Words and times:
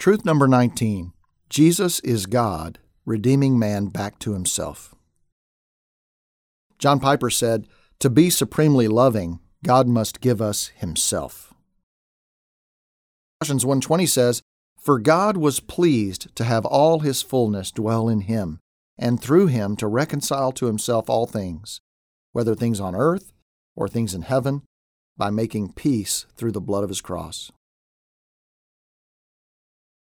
Truth 0.00 0.24
number 0.24 0.48
19 0.48 1.12
Jesus 1.50 2.00
is 2.00 2.24
God, 2.24 2.78
redeeming 3.04 3.58
man 3.58 3.88
back 3.88 4.18
to 4.20 4.32
himself. 4.32 4.94
John 6.78 7.00
Piper 7.00 7.28
said, 7.28 7.66
To 7.98 8.08
be 8.08 8.30
supremely 8.30 8.88
loving, 8.88 9.40
God 9.62 9.86
must 9.86 10.22
give 10.22 10.40
us 10.40 10.68
himself. 10.68 11.52
Colossians 13.42 13.66
1:20 13.66 14.06
says, 14.06 14.40
"For 14.78 14.98
God 14.98 15.36
was 15.36 15.60
pleased 15.60 16.34
to 16.34 16.44
have 16.44 16.64
all 16.64 17.00
his 17.00 17.20
fullness 17.20 17.70
dwell 17.70 18.08
in 18.08 18.22
him, 18.22 18.58
and 18.96 19.20
through 19.20 19.48
him 19.48 19.76
to 19.76 19.86
reconcile 19.86 20.52
to 20.52 20.64
himself 20.64 21.10
all 21.10 21.26
things, 21.26 21.82
whether 22.32 22.54
things 22.54 22.80
on 22.80 22.94
earth 22.94 23.34
or 23.76 23.86
things 23.86 24.14
in 24.14 24.22
heaven, 24.22 24.62
by 25.18 25.28
making 25.28 25.74
peace 25.74 26.24
through 26.36 26.52
the 26.52 26.60
blood 26.62 26.84
of 26.84 26.88
his 26.88 27.02
cross." 27.02 27.52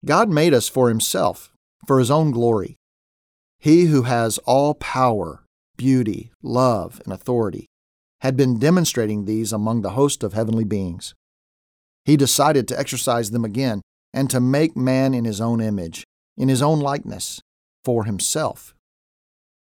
God 0.06 0.30
made 0.30 0.54
us 0.54 0.68
for 0.68 0.90
Himself, 0.90 1.52
for 1.86 2.00
His 2.00 2.10
own 2.12 2.32
glory. 2.32 2.78
He 3.60 3.86
who 3.86 4.04
has 4.04 4.38
all 4.40 4.74
power, 4.76 5.44
beauty, 5.78 6.32
love, 6.42 7.02
and 7.04 7.14
authority 7.14 7.66
had 8.22 8.36
been 8.38 8.60
demonstrating 8.60 9.26
these 9.26 9.54
among 9.54 9.82
the 9.82 9.92
host 9.92 10.24
of 10.24 10.34
heavenly 10.34 10.64
beings. 10.64 11.14
He 12.06 12.18
decided 12.18 12.68
to 12.68 12.80
exercise 12.80 13.32
them 13.32 13.46
again 13.46 13.82
and 14.14 14.30
to 14.30 14.40
make 14.40 14.76
man 14.76 15.14
in 15.14 15.26
His 15.26 15.42
own 15.42 15.62
image, 15.62 16.04
in 16.38 16.50
His 16.50 16.62
own 16.62 16.80
likeness, 16.80 17.42
for 17.84 18.06
Himself, 18.06 18.74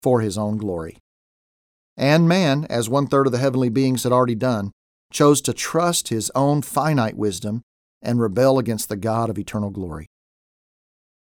for 0.01 0.21
His 0.21 0.37
own 0.37 0.57
glory. 0.57 0.97
And 1.97 2.27
man, 2.27 2.65
as 2.69 2.89
one 2.89 3.07
third 3.07 3.25
of 3.25 3.31
the 3.31 3.39
heavenly 3.39 3.69
beings 3.69 4.03
had 4.03 4.11
already 4.11 4.35
done, 4.35 4.71
chose 5.11 5.41
to 5.41 5.53
trust 5.53 6.09
his 6.09 6.31
own 6.35 6.61
finite 6.61 7.17
wisdom 7.17 7.61
and 8.01 8.19
rebel 8.19 8.59
against 8.59 8.89
the 8.89 8.95
God 8.95 9.29
of 9.29 9.39
eternal 9.39 9.71
glory. 9.71 10.05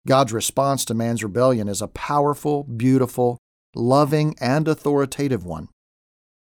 God's 0.06 0.32
response 0.32 0.84
to 0.86 0.94
man's 0.94 1.22
rebellion 1.22 1.68
is 1.68 1.80
a 1.80 1.88
powerful, 1.88 2.64
beautiful, 2.64 3.38
loving, 3.74 4.36
and 4.40 4.68
authoritative 4.68 5.44
one. 5.44 5.68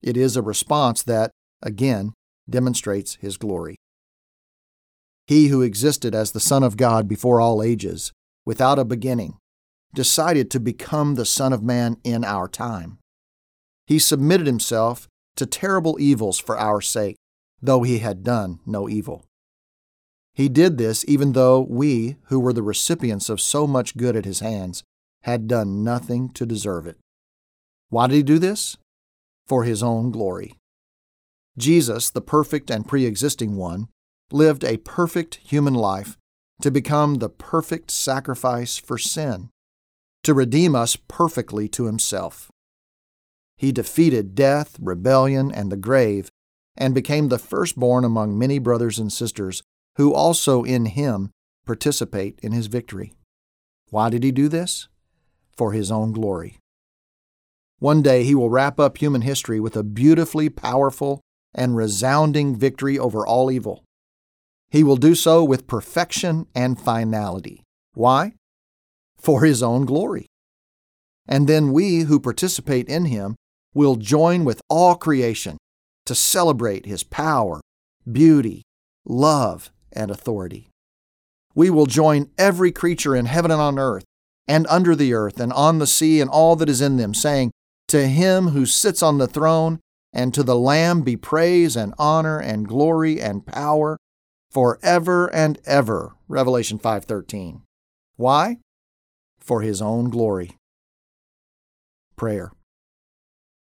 It 0.01 0.15
is 0.15 0.37
a 0.37 0.41
response 0.41 1.03
that, 1.03 1.31
again, 1.61 2.13
demonstrates 2.49 3.15
His 3.15 3.37
glory. 3.37 3.75
He 5.27 5.47
who 5.47 5.61
existed 5.61 6.15
as 6.15 6.31
the 6.31 6.39
Son 6.39 6.63
of 6.63 6.77
God 6.77 7.07
before 7.07 7.41
all 7.41 7.61
ages, 7.61 8.13
without 8.45 8.79
a 8.79 8.85
beginning, 8.85 9.37
decided 9.93 10.49
to 10.51 10.59
become 10.59 11.15
the 11.15 11.25
Son 11.25 11.51
of 11.51 11.61
Man 11.61 11.97
in 12.03 12.23
our 12.23 12.47
time. 12.47 12.97
He 13.85 13.99
submitted 13.99 14.47
himself 14.47 15.07
to 15.35 15.45
terrible 15.45 15.97
evils 15.99 16.39
for 16.39 16.57
our 16.57 16.81
sake, 16.81 17.17
though 17.61 17.83
he 17.83 17.99
had 17.99 18.23
done 18.23 18.59
no 18.65 18.87
evil. 18.87 19.25
He 20.33 20.49
did 20.49 20.77
this 20.77 21.03
even 21.07 21.33
though 21.33 21.61
we, 21.61 22.17
who 22.25 22.39
were 22.39 22.53
the 22.53 22.63
recipients 22.63 23.29
of 23.29 23.41
so 23.41 23.67
much 23.67 23.97
good 23.97 24.15
at 24.15 24.25
his 24.25 24.39
hands, 24.39 24.83
had 25.23 25.47
done 25.47 25.83
nothing 25.83 26.29
to 26.29 26.45
deserve 26.45 26.87
it. 26.87 26.97
Why 27.89 28.07
did 28.07 28.15
he 28.15 28.23
do 28.23 28.39
this? 28.39 28.77
For 29.47 29.63
his 29.63 29.83
own 29.83 30.11
glory. 30.11 30.55
Jesus, 31.57 32.09
the 32.09 32.21
perfect 32.21 32.71
and 32.71 32.87
pre 32.87 33.05
existing 33.05 33.55
one, 33.55 33.89
lived 34.31 34.63
a 34.63 34.77
perfect 34.77 35.35
human 35.35 35.73
life 35.73 36.17
to 36.61 36.71
become 36.71 37.15
the 37.15 37.29
perfect 37.29 37.89
sacrifice 37.91 38.77
for 38.77 38.97
sin, 38.97 39.49
to 40.23 40.33
redeem 40.33 40.75
us 40.75 40.95
perfectly 40.95 41.67
to 41.69 41.85
himself. 41.85 42.51
He 43.57 43.71
defeated 43.71 44.35
death, 44.35 44.77
rebellion, 44.79 45.51
and 45.51 45.71
the 45.71 45.77
grave, 45.77 46.29
and 46.77 46.93
became 46.93 47.27
the 47.27 47.39
firstborn 47.39 48.05
among 48.05 48.37
many 48.37 48.59
brothers 48.59 48.99
and 48.99 49.11
sisters 49.11 49.63
who 49.95 50.13
also 50.13 50.63
in 50.63 50.85
him 50.85 51.31
participate 51.65 52.39
in 52.41 52.51
his 52.51 52.67
victory. 52.67 53.13
Why 53.89 54.09
did 54.09 54.23
he 54.23 54.31
do 54.31 54.47
this? 54.47 54.87
For 55.55 55.73
his 55.73 55.91
own 55.91 56.11
glory. 56.11 56.57
One 57.79 58.01
day 58.01 58.23
he 58.23 58.35
will 58.35 58.49
wrap 58.49 58.79
up 58.79 58.97
human 58.97 59.21
history 59.21 59.59
with 59.59 59.75
a 59.75 59.83
beautifully 59.83 60.49
powerful 60.49 61.21
and 61.53 61.75
resounding 61.75 62.55
victory 62.55 62.99
over 62.99 63.25
all 63.25 63.51
evil. 63.51 63.83
He 64.69 64.83
will 64.83 64.97
do 64.97 65.15
so 65.15 65.43
with 65.43 65.67
perfection 65.67 66.45
and 66.53 66.79
finality. 66.79 67.63
Why? 67.93 68.33
For 69.17 69.43
his 69.43 69.63
own 69.63 69.85
glory. 69.85 70.27
And 71.27 71.47
then 71.47 71.71
we 71.71 72.01
who 72.01 72.19
participate 72.19 72.87
in 72.87 73.05
him 73.05 73.35
will 73.73 73.95
join 73.95 74.43
with 74.45 74.61
all 74.69 74.95
creation 74.95 75.57
to 76.05 76.15
celebrate 76.15 76.85
his 76.85 77.03
power, 77.03 77.61
beauty, 78.11 78.63
love, 79.05 79.71
and 79.93 80.11
authority. 80.11 80.69
We 81.55 81.69
will 81.69 81.85
join 81.85 82.29
every 82.37 82.71
creature 82.71 83.15
in 83.15 83.25
heaven 83.25 83.51
and 83.51 83.61
on 83.61 83.79
earth, 83.79 84.05
and 84.47 84.65
under 84.67 84.95
the 84.95 85.13
earth, 85.13 85.39
and 85.39 85.51
on 85.53 85.79
the 85.79 85.87
sea, 85.87 86.21
and 86.21 86.29
all 86.29 86.55
that 86.55 86.69
is 86.69 86.81
in 86.81 86.97
them, 86.97 87.13
saying, 87.13 87.51
To 87.89 88.07
him 88.07 88.49
who 88.49 88.65
sits 88.65 89.03
on 89.03 89.17
the 89.17 89.27
throne, 89.27 89.79
and 90.13 90.33
to 90.33 90.43
the 90.43 90.57
Lamb 90.57 91.01
be 91.01 91.15
praise 91.15 91.75
and 91.75 91.93
honor 91.97 92.39
and 92.39 92.67
glory 92.67 93.21
and 93.21 93.45
power 93.45 93.97
forever 94.51 95.27
and 95.33 95.59
ever. 95.65 96.13
Revelation 96.27 96.79
5:13. 96.79 97.61
Why? 98.15 98.57
For 99.39 99.61
his 99.61 99.81
own 99.81 100.09
glory. 100.09 100.57
Prayer. 102.15 102.51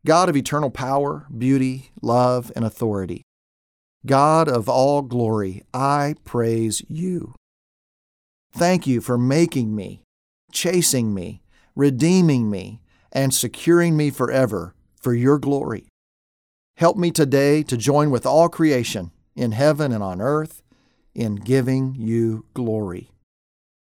God 0.05 0.29
of 0.29 0.37
eternal 0.37 0.71
power, 0.71 1.27
beauty, 1.35 1.91
love, 2.01 2.51
and 2.55 2.63
authority, 2.63 3.23
God 4.05 4.47
of 4.47 4.69
all 4.69 5.01
glory, 5.01 5.63
I 5.73 6.15
praise 6.23 6.83
you. 6.87 7.35
Thank 8.53 8.87
you 8.87 9.01
for 9.01 9.17
making 9.17 9.75
me, 9.75 10.01
chasing 10.51 11.13
me, 11.13 11.41
redeeming 11.75 12.49
me, 12.49 12.81
and 13.11 13.33
securing 13.33 13.97
me 13.97 14.09
forever 14.09 14.73
for 14.95 15.13
your 15.13 15.37
glory. 15.37 15.87
Help 16.77 16.95
me 16.95 17.11
today 17.11 17.61
to 17.63 17.75
join 17.75 18.09
with 18.09 18.25
all 18.25 18.47
creation 18.47 19.11
in 19.35 19.51
heaven 19.51 19.91
and 19.91 20.03
on 20.03 20.21
earth 20.21 20.61
in 21.13 21.35
giving 21.35 21.95
you 21.95 22.45
glory. 22.53 23.11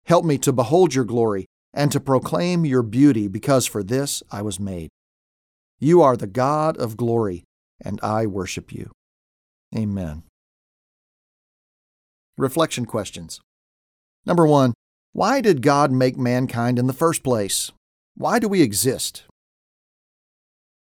Help 0.06 0.24
me 0.24 0.36
to 0.38 0.52
behold 0.52 0.94
your 0.94 1.04
glory 1.04 1.46
and 1.72 1.92
to 1.92 2.00
proclaim 2.00 2.66
your 2.66 2.82
beauty 2.82 3.28
because 3.28 3.66
for 3.66 3.82
this 3.82 4.22
I 4.30 4.42
was 4.42 4.58
made. 4.58 4.90
You 5.78 6.02
are 6.02 6.16
the 6.16 6.26
God 6.26 6.76
of 6.76 6.96
glory, 6.96 7.44
and 7.84 7.98
I 8.02 8.26
worship 8.26 8.72
you. 8.72 8.90
Amen. 9.74 10.22
Reflection 12.36 12.86
questions. 12.86 13.40
Number 14.26 14.46
one, 14.46 14.74
why 15.12 15.40
did 15.40 15.62
God 15.62 15.90
make 15.90 16.16
mankind 16.16 16.78
in 16.78 16.86
the 16.86 16.92
first 16.92 17.22
place? 17.22 17.70
Why 18.14 18.38
do 18.38 18.48
we 18.48 18.62
exist? 18.62 19.24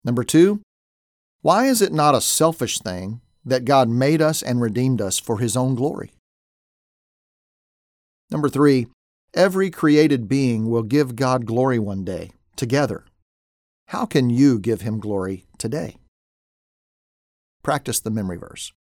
Number 0.03 0.23
two, 0.23 0.61
why 1.41 1.65
is 1.65 1.81
it 1.81 1.93
not 1.93 2.15
a 2.15 2.21
selfish 2.21 2.79
thing 2.79 3.21
that 3.45 3.65
God 3.65 3.89
made 3.89 4.21
us 4.21 4.41
and 4.41 4.61
redeemed 4.61 5.01
us 5.01 5.19
for 5.19 5.39
His 5.39 5.57
own 5.57 5.75
glory? 5.75 6.11
Number 8.29 8.49
three, 8.49 8.87
every 9.33 9.69
created 9.69 10.27
being 10.27 10.69
will 10.69 10.83
give 10.83 11.15
God 11.15 11.45
glory 11.45 11.79
one 11.79 12.03
day, 12.03 12.31
together. 12.55 13.05
How 13.87 14.05
can 14.05 14.29
you 14.29 14.59
give 14.59 14.81
Him 14.81 14.99
glory 14.99 15.45
today? 15.57 15.97
Practice 17.63 17.99
the 17.99 18.09
memory 18.09 18.37
verse. 18.37 18.73